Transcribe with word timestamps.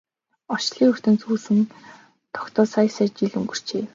Орчлон 0.53 0.87
ертөнц 0.91 1.21
үүсэн 1.31 1.59
тогтоод 2.35 2.67
сая 2.73 2.89
сая 2.95 3.09
жил 3.17 3.31
өнгөрчээ. 3.39 3.83